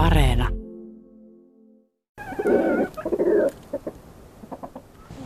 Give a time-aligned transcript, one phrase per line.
[0.00, 0.48] Areena.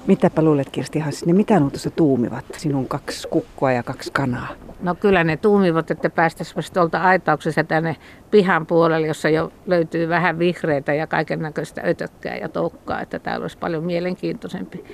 [0.06, 4.48] Mitäpä luulet Kirsti Hassi, ne mitä tuossa tuumivat, sinun kaksi kukkua ja kaksi kanaa?
[4.80, 7.96] No kyllä ne tuumivat, että päästäisiin tuolta aitauksesta tänne
[8.30, 13.44] pihan puolelle, jossa jo löytyy vähän vihreitä ja kaiken näköistä ötökkää ja toukkaa, että täällä
[13.44, 14.84] olisi paljon mielenkiintoisempi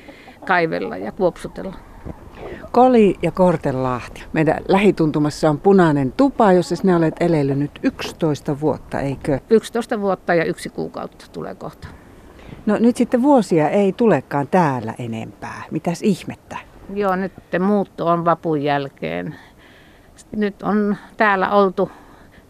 [0.46, 1.89] kaivella ja kuopsutella.
[2.72, 4.24] Koli ja Kortelahti.
[4.32, 9.40] Meidän lähituntumassa on punainen tupa, jossa sinä olet eleillyt nyt 11 vuotta, eikö?
[9.50, 11.88] 11 vuotta ja yksi kuukautta tulee kohta.
[12.66, 15.62] No nyt sitten vuosia ei tulekaan täällä enempää.
[15.70, 16.56] Mitäs ihmettä?
[16.94, 19.34] Joo, nyt muutto on vapun jälkeen.
[20.36, 21.90] Nyt on täällä oltu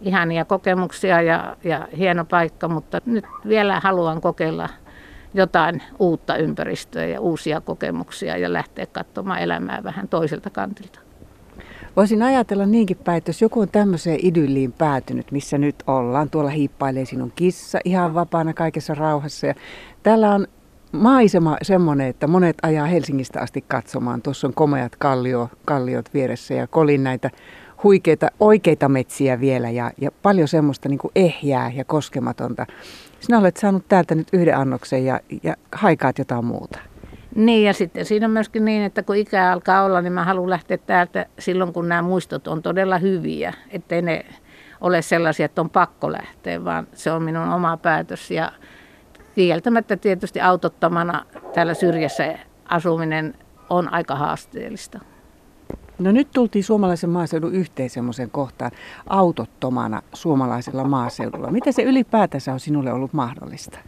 [0.00, 4.68] ihania kokemuksia ja, ja hieno paikka, mutta nyt vielä haluan kokeilla
[5.34, 11.00] jotain uutta ympäristöä ja uusia kokemuksia ja lähteä katsomaan elämää vähän toiselta kantilta.
[11.96, 16.50] Voisin ajatella niinkin päin, että jos joku on tämmöiseen idylliin päätynyt, missä nyt ollaan, tuolla
[16.50, 19.46] hiippailee sinun kissa ihan vapaana kaikessa rauhassa.
[19.46, 19.54] Ja
[20.02, 20.46] täällä on
[20.92, 24.22] maisema semmoinen, että monet ajaa Helsingistä asti katsomaan.
[24.22, 27.30] Tuossa on komeat kallio, kalliot vieressä ja kolin näitä
[27.82, 32.66] huikeita, oikeita metsiä vielä ja, ja paljon semmoista niin kuin ehjää ja koskematonta.
[33.20, 36.78] Sinä olet saanut täältä nyt yhden annoksen ja, ja haikaat jotain muuta.
[37.34, 40.50] Niin ja sitten siinä on myöskin niin, että kun ikä alkaa olla, niin mä haluan
[40.50, 43.54] lähteä täältä silloin, kun nämä muistot on todella hyviä.
[43.70, 44.24] Ettei ne
[44.80, 48.30] ole sellaisia, että on pakko lähteä, vaan se on minun oma päätös.
[48.30, 48.52] Ja
[49.34, 53.34] kieltämättä tietysti autottomana täällä syrjässä asuminen
[53.70, 55.00] on aika haasteellista.
[56.00, 58.70] No nyt tultiin suomalaisen maaseudun yhteen semmoisen kohtaan
[59.06, 61.50] autottomana suomalaisella maaseudulla.
[61.50, 63.78] Miten se ylipäätänsä on sinulle ollut mahdollista?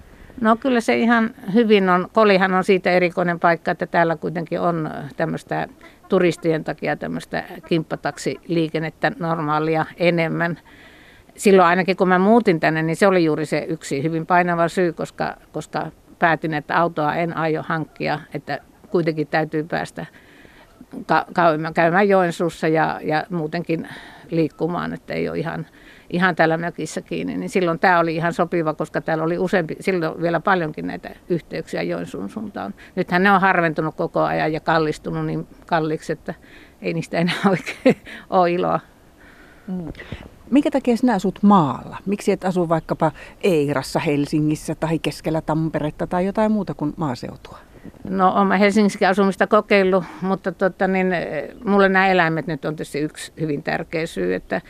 [0.40, 2.08] No kyllä se ihan hyvin on.
[2.12, 5.68] Kolihan on siitä erikoinen paikka, että täällä kuitenkin on tämmöistä
[6.08, 10.58] turistien takia tämmöistä kimppataksiliikennettä normaalia enemmän.
[11.36, 14.92] Silloin ainakin kun mä muutin tänne, niin se oli juuri se yksi hyvin painava syy,
[14.92, 15.86] koska, koska
[16.18, 18.58] päätin, että autoa en aio hankkia, että
[18.90, 20.06] kuitenkin täytyy päästä
[21.06, 21.26] ka-
[21.74, 23.88] käymään Joensuussa ja, ja muutenkin
[24.30, 25.66] liikkumaan, että ei ole ihan,
[26.10, 27.36] ihan täällä mökissä kiinni.
[27.36, 31.82] Niin silloin tämä oli ihan sopiva, koska täällä oli useampi, silloin vielä paljonkin näitä yhteyksiä
[31.82, 32.74] Joensuun suuntaan.
[32.96, 36.34] Nythän ne on harventunut koko ajan ja kallistunut niin kalliiksi, että
[36.82, 37.96] ei niistä enää oikein
[38.30, 38.80] ole iloa.
[39.68, 39.92] Mm.
[40.50, 41.96] Minkä takia sinä asut maalla?
[42.06, 47.58] Miksi et asu vaikkapa Eirassa, Helsingissä tai keskellä Tamperetta tai jotain muuta kuin maaseutua?
[48.08, 51.06] No olen Helsingissäkin asumista kokeillut, mutta tota, niin,
[51.64, 54.60] mulle nämä eläimet nyt on tietysti yksi hyvin tärkeä syy, että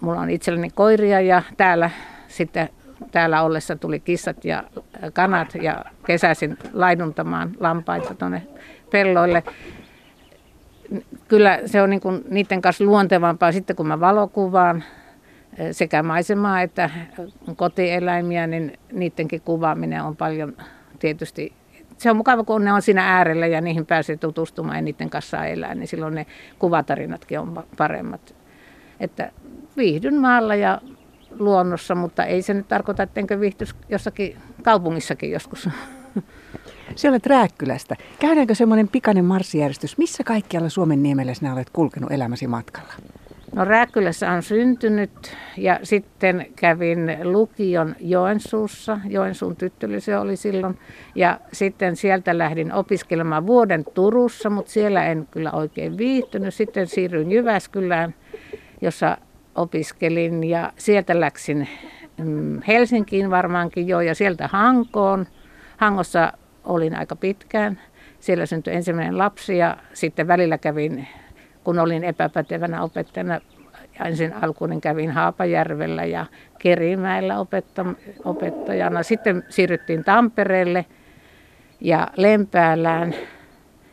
[0.00, 1.90] mulla on itselleni koiria ja täällä
[2.28, 2.68] sitten
[3.12, 4.64] täällä ollessa tuli kissat ja
[5.12, 8.42] kanat ja kesäisin laiduntamaan lampaita tuonne
[8.90, 9.42] pelloille.
[11.28, 14.84] Kyllä se on niin kuin niiden kanssa luontevampaa sitten kun mä valokuvaan
[15.72, 16.90] sekä maisemaa että
[17.56, 20.56] kotieläimiä, niin niidenkin kuvaaminen on paljon
[20.98, 21.52] tietysti
[22.00, 25.44] se on mukava, kun ne on siinä äärellä ja niihin pääsee tutustumaan ja niiden kanssa
[25.44, 26.26] elää, niin silloin ne
[26.58, 28.34] kuvatarinatkin on paremmat.
[29.00, 29.32] Että
[29.76, 30.80] viihdyn maalla ja
[31.38, 35.68] luonnossa, mutta ei se nyt tarkoita, ettenkö viihtyisi jossakin kaupungissakin joskus.
[36.96, 37.96] Se olet Rääkkylästä.
[38.20, 39.98] Käydäänkö semmoinen pikainen marssijärjestys?
[39.98, 42.92] Missä kaikkialla Suomen niemellä sinä olet kulkenut elämäsi matkalla?
[43.54, 49.00] No Rääkkylässä on syntynyt ja sitten kävin lukion Joensuussa.
[49.08, 50.78] Joensuun tyttöli se oli silloin.
[51.14, 56.54] Ja sitten sieltä lähdin opiskelemaan vuoden Turussa, mutta siellä en kyllä oikein viihtynyt.
[56.54, 58.14] Sitten siirryin Jyväskylään,
[58.80, 59.18] jossa
[59.54, 61.68] opiskelin ja sieltä läksin
[62.24, 65.26] mm, Helsinkiin varmaankin jo ja sieltä Hankoon.
[65.76, 66.32] Hangossa
[66.64, 67.80] olin aika pitkään.
[68.20, 71.08] Siellä syntyi ensimmäinen lapsi ja sitten välillä kävin
[71.64, 73.40] kun olin epäpätevänä opettajana.
[74.04, 76.26] Ensin alkuun kävin Haapajärvellä ja
[76.58, 77.36] Kerimäellä
[78.24, 79.02] opettajana.
[79.02, 80.86] Sitten siirryttiin Tampereelle
[81.80, 83.14] ja Lempäälään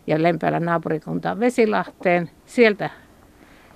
[0.08, 2.30] ja Lempäälän naapurikuntaan Vesilahteen.
[2.46, 2.90] Sieltä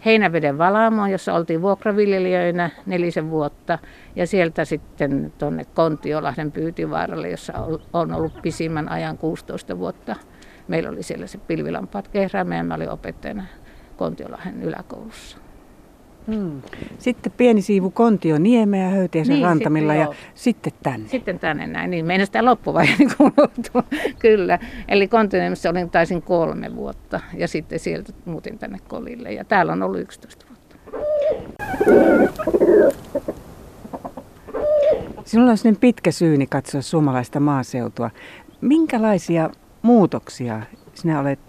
[0.06, 3.80] Heinäveden Valaamoon, jossa oltiin vuokraviljelijöinä nelisen vuotta.
[4.16, 7.54] Ja sieltä sitten tuonne Kontiolahden Pyytivaaralle, jossa
[7.94, 10.16] on ollut pisimmän ajan 16 vuotta.
[10.68, 13.44] Meillä oli siellä se pilvilampaat kehräämään ja mä olin opettajana
[14.02, 15.38] Kontiolahden yläkoulussa.
[16.28, 16.62] Hmm.
[16.98, 20.16] Sitten pieni siivu Kontio Niemeä Höytiäisen niin, rantamilla sitten, ja joo.
[20.36, 21.08] sitten tänne.
[21.08, 23.12] Sitten tänne näin, niin meidän sitä loppuvaihe niin
[24.20, 24.60] kyllä.
[24.88, 29.84] Eli Kontioniemessä olin taisin kolme vuotta ja sitten sieltä muutin tänne Kolille ja täällä on
[29.84, 30.76] ollut 11 vuotta.
[35.26, 38.10] Sinulla on sellainen pitkä syyni katsoa suomalaista maaseutua.
[38.62, 39.50] Minkälaisia
[39.82, 40.62] muutoksia
[40.94, 41.40] sinä olet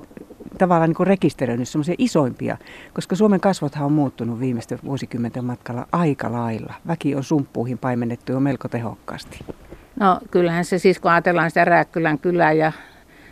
[0.58, 2.56] tavallaan niin rekisteröinyt semmoisia isoimpia,
[2.93, 6.75] koska Suomen kasvothan on muuttunut viimeisten vuosikymmenten matkalla aika lailla.
[6.87, 9.38] Väki on sumppuihin paimennettu jo melko tehokkaasti.
[10.00, 12.72] No kyllähän se siis, kun ajatellaan sitä Rääkkylän kylää ja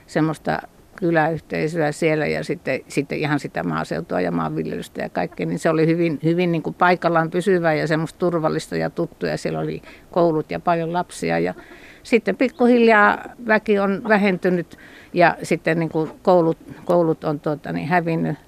[0.07, 0.59] semmoista
[0.97, 5.87] kyläyhteisöä siellä ja sitten, sitten ihan sitä maaseutua ja maanviljelystä ja kaikkea, niin se oli
[5.87, 9.37] hyvin, hyvin niin kuin paikallaan pysyvää ja semmoista turvallista ja tuttuja.
[9.37, 11.55] Siellä oli koulut ja paljon lapsia ja
[12.03, 14.79] sitten pikkuhiljaa väki on vähentynyt
[15.13, 18.39] ja sitten niin kuin koulut, koulut on tuota, niin hävinnyt.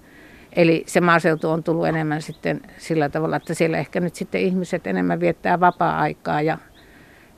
[0.57, 4.87] Eli se maaseutu on tullut enemmän sitten sillä tavalla, että siellä ehkä nyt sitten ihmiset
[4.87, 6.59] enemmän viettää vapaa-aikaa ja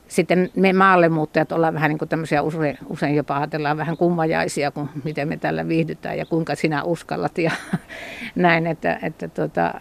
[0.07, 4.89] sitten me maallemuuttajat ollaan vähän niin kuin tämmöisiä usein, usein jopa ajatellaan vähän kummajaisia, kun
[5.03, 7.51] miten me tällä viihdytään ja kuinka sinä uskallat ja
[8.35, 8.67] näin.
[8.67, 9.73] Että, että tota,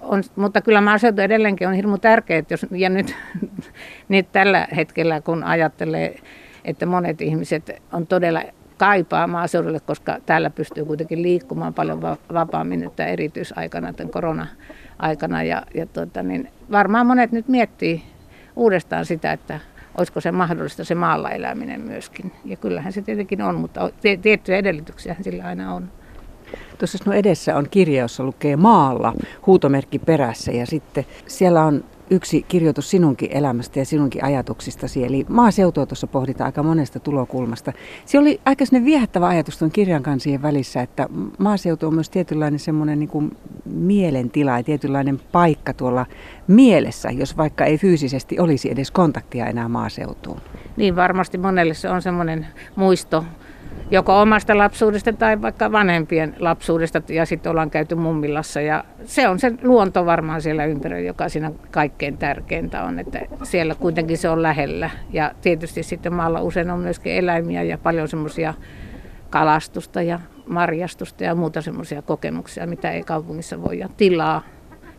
[0.00, 3.16] on, mutta kyllä maaseutu edelleenkin on hirmu tärkeä, että jos, ja nyt,
[4.08, 6.16] nyt tällä hetkellä kun ajattelee,
[6.64, 8.42] että monet ihmiset on todella
[8.80, 12.02] kaipaa maaseudulle, koska täällä pystyy kuitenkin liikkumaan paljon
[12.34, 15.42] vapaammin nyt erityisaikana, tämän korona-aikana.
[15.42, 18.02] Ja, ja tuota, niin varmaan monet nyt miettii
[18.56, 19.60] uudestaan sitä, että
[19.98, 22.32] olisiko se mahdollista se maalla eläminen myöskin.
[22.44, 23.90] Ja kyllähän se tietenkin on, mutta
[24.22, 25.88] tiettyjä edellytyksiä sillä aina on.
[26.78, 29.12] Tuossa sinun edessä on kirja, jossa lukee maalla,
[29.46, 35.04] huutomerkki perässä ja sitten siellä on yksi kirjoitus sinunkin elämästä ja sinunkin ajatuksistasi.
[35.04, 37.72] Eli maaseutua tuossa pohditaan aika monesta tulokulmasta.
[38.06, 41.08] Se oli aika viehättävä ajatus tuon kirjan kansien välissä, että
[41.38, 46.06] maaseutu on myös tietynlainen semmoinen niin kuin mielentila ja tietynlainen paikka tuolla
[46.46, 50.40] mielessä, jos vaikka ei fyysisesti olisi edes kontaktia enää maaseutuun.
[50.76, 52.46] Niin varmasti monelle se on semmoinen
[52.76, 53.24] muisto
[53.90, 59.38] joko omasta lapsuudesta tai vaikka vanhempien lapsuudesta ja sitten ollaan käyty mummilassa ja se on
[59.38, 64.42] se luonto varmaan siellä ympärillä, joka siinä kaikkein tärkeintä on, että siellä kuitenkin se on
[64.42, 64.90] lähellä.
[65.12, 68.54] Ja tietysti sitten maalla usein on myöskin eläimiä ja paljon semmoisia
[69.30, 74.42] kalastusta ja marjastusta ja muuta semmoisia kokemuksia, mitä ei kaupungissa voi ja tilaa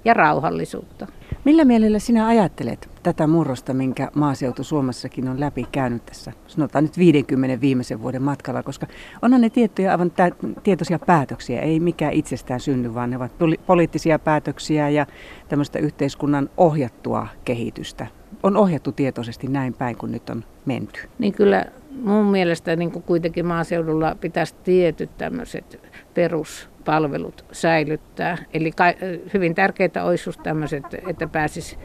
[0.06, 1.08] ja rauhallisuutta.
[1.46, 6.98] Millä mielellä sinä ajattelet tätä murrosta, minkä maaseutu Suomessakin on läpi käynyt tässä, sanotaan nyt
[6.98, 8.88] 50 viimeisen vuoden matkalla, koska
[9.22, 10.32] onhan ne tiettyjä aivan tä-
[10.64, 13.32] tietoisia päätöksiä, ei mikään itsestään synny, vaan ne ovat
[13.66, 15.06] poliittisia päätöksiä ja
[15.50, 18.08] tämmöistä yhteiskunnan ohjattua kehitystä.
[18.44, 21.10] On ohjattu tietoisesti näin päin, kun nyt on menty.
[21.20, 25.80] Niin kyllä mun mielestä niin kuin kuitenkin maaseudulla pitäisi tietyt tämmöiset
[26.14, 28.38] peruspalvelut säilyttää.
[28.54, 28.72] Eli
[29.34, 31.78] hyvin tärkeää olisi just tämmöiset, että pääsisi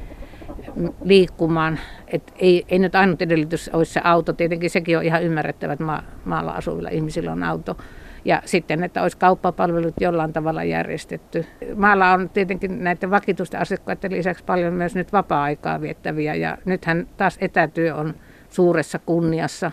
[1.05, 1.79] liikkumaan.
[2.09, 4.33] Et ei, ei nyt ainut edellytys olisi se auto.
[4.33, 7.77] Tietenkin sekin on ihan ymmärrettävä, että ma- maalla asuvilla ihmisillä on auto.
[8.25, 11.47] Ja sitten, että olisi kauppapalvelut jollain tavalla järjestetty.
[11.75, 16.35] Maalla on tietenkin näiden vakituisten asiakkaiden lisäksi paljon myös nyt vapaa-aikaa viettäviä.
[16.35, 18.15] Ja nythän taas etätyö on
[18.49, 19.71] suuressa kunniassa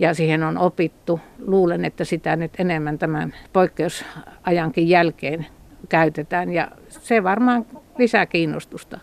[0.00, 1.20] ja siihen on opittu.
[1.46, 5.46] Luulen, että sitä nyt enemmän tämän poikkeusajankin jälkeen
[5.88, 7.66] käytetään ja se varmaan
[7.98, 8.98] lisää kiinnostusta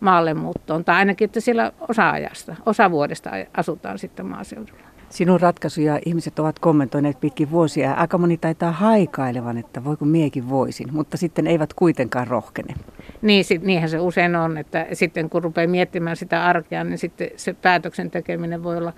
[0.00, 4.82] maalle muuttoon, tai ainakin, että siellä osa-ajasta, osa vuodesta asutaan sitten maaseudulla.
[5.08, 10.48] Sinun ratkaisuja ihmiset ovat kommentoineet pitkin vuosia ja aika moni taitaa haikailevan, että voiko miekin
[10.48, 12.74] voisin, mutta sitten eivät kuitenkaan rohkene.
[13.22, 17.30] Niin, sit, niinhän se usein on, että sitten kun rupeaa miettimään sitä arkea, niin sitten
[17.36, 18.92] se päätöksen tekeminen voi olla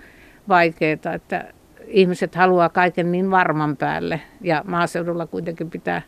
[0.49, 1.43] vaikeaa, että
[1.87, 4.21] ihmiset haluaa kaiken niin varman päälle.
[4.41, 6.01] Ja maaseudulla kuitenkin pitää,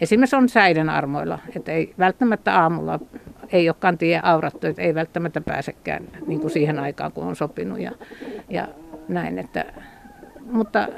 [0.00, 3.00] esimerkiksi on säiden armoilla, että ei välttämättä aamulla
[3.52, 7.80] ei olekaan tie aurattu, että ei välttämättä pääsekään niin kuin siihen aikaan, kun on sopinut
[7.80, 7.92] ja,
[8.48, 8.68] ja
[9.08, 9.64] näin, että,
[10.50, 10.88] mutta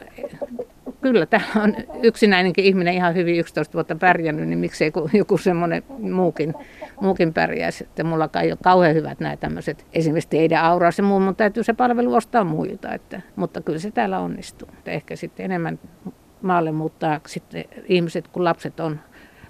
[1.00, 6.54] kyllä täällä on yksinäinenkin ihminen ihan hyvin 11 vuotta pärjännyt, niin miksei joku semmoinen muukin,
[7.00, 7.85] muukin pärjäisi.
[7.85, 11.62] Että mulla ei ole kauhean hyvät nämä tämmöiset, esimerkiksi teidän auraus ja muu, mutta täytyy
[11.62, 12.95] se palvelu ostaa muilta.
[12.95, 14.69] Että, mutta kyllä se täällä onnistuu.
[14.78, 15.78] Että ehkä sitten enemmän
[16.43, 19.00] maalle muuttaa sitten ihmiset, kun lapset on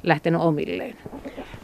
[0.03, 0.97] lähtenyt omilleen.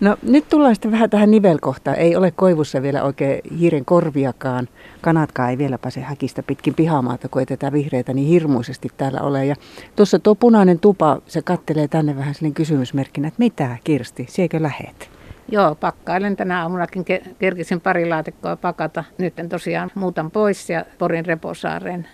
[0.00, 1.96] No nyt tullaan sitten vähän tähän nivelkohtaan.
[1.96, 4.68] Ei ole koivussa vielä oikein hiiren korviakaan.
[5.00, 9.46] Kanatkaan ei vielä pääse häkistä pitkin pihamaata, kun ei tätä vihreitä niin hirmuisesti täällä ole.
[9.46, 9.54] Ja
[9.96, 15.13] tuossa tuo punainen tupa, se kattelee tänne vähän sellainen kysymysmerkkinä, että mitä Kirsti, siekö lähet?
[15.48, 17.04] Joo, pakkailen tänä aamunakin
[17.38, 19.04] kerkisin pari laatikkoa pakata.
[19.18, 22.08] Nyt tosiaan muutan pois ja Porin Reposaareen,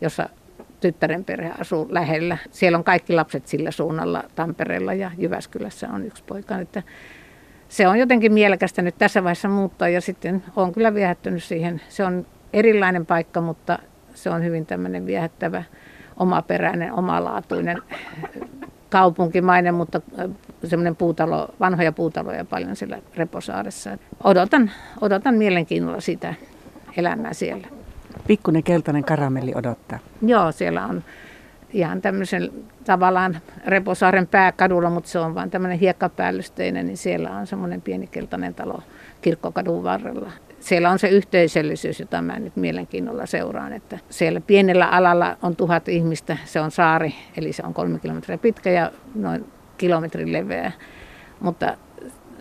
[0.00, 0.28] jossa
[0.80, 2.38] tyttären perhe asuu lähellä.
[2.50, 6.58] Siellä on kaikki lapset sillä suunnalla Tampereella ja Jyväskylässä on yksi poika.
[6.58, 6.82] Että
[7.68, 11.80] se on jotenkin mielekästä nyt tässä vaiheessa muuttaa ja sitten on kyllä viehättynyt siihen.
[11.88, 13.78] Se on erilainen paikka, mutta
[14.14, 15.62] se on hyvin tämmöinen viehättävä,
[16.16, 17.82] omaperäinen, omalaatuinen
[18.90, 20.00] kaupunkimainen, mutta
[20.68, 23.98] semmoinen puutalo, vanhoja puutaloja paljon siellä Reposaaressa.
[24.24, 26.34] Odotan, odotan mielenkiinnolla sitä
[26.96, 27.68] elämää siellä.
[28.26, 29.98] Pikkunen keltainen karamelli odottaa.
[30.22, 31.02] Joo, siellä on
[31.72, 32.50] ihan tämmöisen
[32.84, 38.54] tavallaan Reposaaren pääkadulla, mutta se on vain tämmöinen hiekkapäällysteinen, niin siellä on semmoinen pieni keltainen
[38.54, 38.82] talo
[39.22, 40.30] kirkkokadun varrella.
[40.60, 45.88] Siellä on se yhteisöllisyys, jota mä nyt mielenkiinnolla seuraan, että siellä pienellä alalla on tuhat
[45.88, 49.44] ihmistä, se on saari, eli se on kolme kilometriä pitkä ja noin
[49.78, 50.72] kilometrin leveä,
[51.40, 51.76] mutta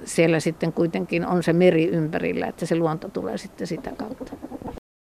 [0.06, 4.34] siellä sitten kuitenkin on se meri ympärillä, että se luonto tulee sitten sitä kautta.